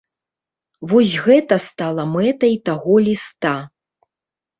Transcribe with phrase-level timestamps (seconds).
[0.93, 3.53] Вось гэта стала мэтай таго ліста.